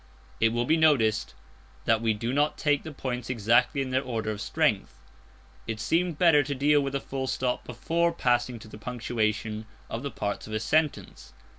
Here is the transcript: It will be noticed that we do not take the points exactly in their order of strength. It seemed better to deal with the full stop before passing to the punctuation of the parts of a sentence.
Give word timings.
It 0.39 0.49
will 0.49 0.65
be 0.65 0.77
noticed 0.77 1.35
that 1.85 2.01
we 2.01 2.15
do 2.15 2.33
not 2.33 2.57
take 2.57 2.81
the 2.81 2.91
points 2.91 3.29
exactly 3.29 3.83
in 3.83 3.91
their 3.91 4.01
order 4.01 4.31
of 4.31 4.41
strength. 4.41 4.97
It 5.67 5.79
seemed 5.79 6.17
better 6.17 6.41
to 6.41 6.55
deal 6.55 6.81
with 6.81 6.93
the 6.93 6.99
full 6.99 7.27
stop 7.27 7.65
before 7.65 8.11
passing 8.11 8.57
to 8.57 8.67
the 8.67 8.79
punctuation 8.79 9.67
of 9.91 10.01
the 10.01 10.09
parts 10.09 10.47
of 10.47 10.53
a 10.53 10.59
sentence. 10.59 11.33